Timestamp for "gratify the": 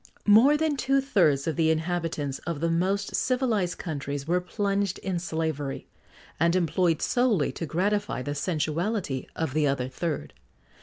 7.67-8.33